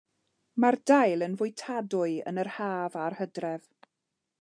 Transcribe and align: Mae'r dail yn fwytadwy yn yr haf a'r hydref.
Mae'r 0.63 0.77
dail 0.91 1.25
yn 1.27 1.37
fwytadwy 1.43 2.17
yn 2.33 2.45
yr 2.45 2.53
haf 2.57 3.01
a'r 3.05 3.21
hydref. 3.23 3.71